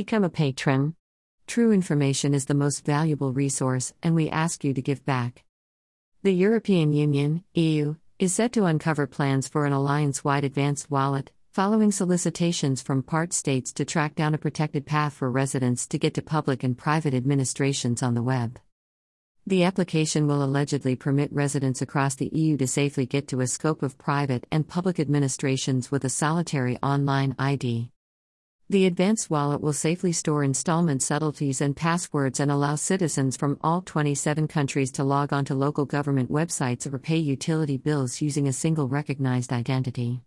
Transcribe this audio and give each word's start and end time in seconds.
Become 0.00 0.24
a 0.24 0.30
patron. 0.30 0.94
True 1.46 1.72
information 1.72 2.32
is 2.32 2.46
the 2.46 2.54
most 2.54 2.86
valuable 2.86 3.34
resource, 3.34 3.92
and 4.02 4.14
we 4.14 4.30
ask 4.30 4.64
you 4.64 4.72
to 4.72 4.80
give 4.80 5.04
back. 5.04 5.44
The 6.22 6.32
European 6.32 6.94
Union, 6.94 7.44
EU, 7.52 7.96
is 8.18 8.32
set 8.32 8.54
to 8.54 8.64
uncover 8.64 9.06
plans 9.06 9.46
for 9.46 9.66
an 9.66 9.74
alliance 9.74 10.24
wide 10.24 10.42
advanced 10.42 10.90
wallet, 10.90 11.32
following 11.52 11.92
solicitations 11.92 12.80
from 12.80 13.02
part 13.02 13.34
states 13.34 13.74
to 13.74 13.84
track 13.84 14.14
down 14.14 14.32
a 14.32 14.38
protected 14.38 14.86
path 14.86 15.12
for 15.12 15.30
residents 15.30 15.86
to 15.88 15.98
get 15.98 16.14
to 16.14 16.22
public 16.22 16.64
and 16.64 16.78
private 16.78 17.12
administrations 17.12 18.02
on 18.02 18.14
the 18.14 18.22
web. 18.22 18.58
The 19.46 19.64
application 19.64 20.26
will 20.26 20.42
allegedly 20.42 20.96
permit 20.96 21.30
residents 21.30 21.82
across 21.82 22.14
the 22.14 22.30
EU 22.32 22.56
to 22.56 22.66
safely 22.66 23.04
get 23.04 23.28
to 23.28 23.42
a 23.42 23.46
scope 23.46 23.82
of 23.82 23.98
private 23.98 24.46
and 24.50 24.66
public 24.66 24.98
administrations 24.98 25.90
with 25.90 26.06
a 26.06 26.08
solitary 26.08 26.78
online 26.78 27.36
ID. 27.38 27.90
The 28.70 28.86
advanced 28.86 29.30
wallet 29.30 29.60
will 29.60 29.72
safely 29.72 30.12
store 30.12 30.44
installment 30.44 31.02
subtleties 31.02 31.60
and 31.60 31.74
passwords 31.74 32.38
and 32.38 32.52
allow 32.52 32.76
citizens 32.76 33.36
from 33.36 33.58
all 33.62 33.82
27 33.82 34.46
countries 34.46 34.92
to 34.92 35.02
log 35.02 35.32
onto 35.32 35.54
local 35.54 35.84
government 35.84 36.30
websites 36.30 36.86
or 36.86 36.96
pay 37.00 37.16
utility 37.16 37.78
bills 37.78 38.20
using 38.20 38.46
a 38.46 38.52
single 38.52 38.86
recognized 38.86 39.52
identity. 39.52 40.22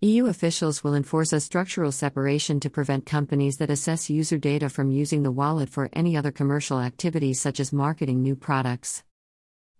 EU 0.00 0.24
officials 0.24 0.82
will 0.82 0.94
enforce 0.94 1.30
a 1.34 1.40
structural 1.40 1.92
separation 1.92 2.58
to 2.60 2.70
prevent 2.70 3.04
companies 3.04 3.58
that 3.58 3.68
assess 3.68 4.08
user 4.08 4.38
data 4.38 4.70
from 4.70 4.90
using 4.90 5.22
the 5.22 5.30
wallet 5.30 5.68
for 5.68 5.90
any 5.92 6.16
other 6.16 6.32
commercial 6.32 6.80
activities 6.80 7.38
such 7.38 7.60
as 7.60 7.70
marketing 7.70 8.22
new 8.22 8.34
products. 8.34 9.04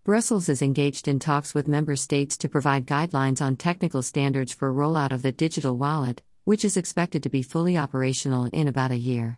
Brussels 0.03 0.47
is 0.47 0.61
engaged 0.61 1.07
in 1.07 1.17
talks 1.17 1.55
with 1.55 1.67
member 1.67 1.95
states 1.95 2.37
to 2.37 2.49
provide 2.49 2.85
guidelines 2.85 3.41
on 3.41 3.55
technical 3.55 4.03
standards 4.03 4.53
for 4.53 4.71
rollout 4.71 5.11
of 5.11 5.23
the 5.23 5.31
digital 5.31 5.75
wallet, 5.75 6.21
which 6.49 6.65
is 6.65 6.77
expected 6.77 7.21
to 7.21 7.29
be 7.29 7.43
fully 7.43 7.77
operational 7.77 8.45
in 8.45 8.67
about 8.67 8.89
a 8.89 8.97
year. 8.97 9.37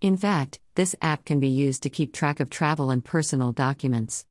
In 0.00 0.16
fact, 0.16 0.58
this 0.76 0.96
app 1.02 1.26
can 1.26 1.40
be 1.40 1.48
used 1.48 1.82
to 1.82 1.90
keep 1.90 2.10
track 2.10 2.40
of 2.40 2.48
travel 2.48 2.90
and 2.90 3.04
personal 3.04 3.52
documents. 3.52 4.24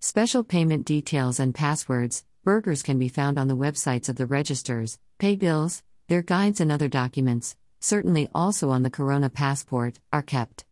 Special 0.00 0.42
payment 0.42 0.84
details 0.84 1.38
and 1.38 1.54
passwords, 1.54 2.24
burgers 2.42 2.82
can 2.82 2.98
be 2.98 3.06
found 3.08 3.38
on 3.38 3.46
the 3.46 3.56
websites 3.56 4.08
of 4.08 4.16
the 4.16 4.26
registers, 4.26 4.98
pay 5.18 5.36
bills, 5.36 5.84
their 6.08 6.22
guides, 6.22 6.60
and 6.60 6.72
other 6.72 6.88
documents, 6.88 7.54
certainly 7.78 8.28
also 8.34 8.70
on 8.70 8.82
the 8.82 8.90
Corona 8.90 9.30
passport, 9.30 10.00
are 10.12 10.22
kept. 10.22 10.64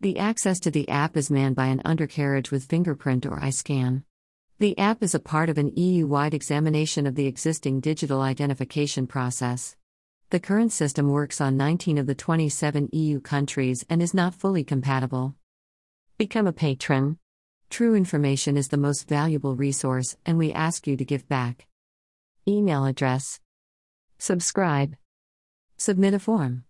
The 0.00 0.18
access 0.18 0.60
to 0.60 0.70
the 0.70 0.88
app 0.88 1.14
is 1.14 1.30
manned 1.30 1.56
by 1.56 1.66
an 1.66 1.82
undercarriage 1.84 2.50
with 2.50 2.64
fingerprint 2.64 3.26
or 3.26 3.38
eye 3.38 3.50
scan. 3.50 4.04
The 4.60 4.78
app 4.78 5.02
is 5.02 5.14
a 5.14 5.20
part 5.20 5.50
of 5.50 5.58
an 5.58 5.76
EU 5.76 6.06
wide 6.06 6.32
examination 6.32 7.06
of 7.06 7.16
the 7.16 7.26
existing 7.26 7.80
digital 7.80 8.22
identification 8.22 9.06
process. 9.06 9.76
The 10.32 10.40
current 10.40 10.72
system 10.72 11.10
works 11.10 11.42
on 11.42 11.58
19 11.58 11.98
of 11.98 12.06
the 12.06 12.14
27 12.14 12.88
EU 12.90 13.20
countries 13.20 13.84
and 13.90 14.00
is 14.00 14.14
not 14.14 14.34
fully 14.34 14.64
compatible. 14.64 15.34
Become 16.16 16.46
a 16.46 16.54
patron. 16.54 17.18
True 17.68 17.94
information 17.94 18.56
is 18.56 18.68
the 18.68 18.78
most 18.78 19.06
valuable 19.06 19.56
resource, 19.56 20.16
and 20.24 20.38
we 20.38 20.50
ask 20.50 20.86
you 20.86 20.96
to 20.96 21.04
give 21.04 21.28
back. 21.28 21.66
Email 22.48 22.86
address 22.86 23.40
Subscribe. 24.18 24.96
Submit 25.76 26.14
a 26.14 26.18
form. 26.18 26.60